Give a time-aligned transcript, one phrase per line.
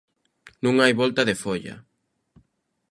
[0.63, 1.75] Non hai volta de folla.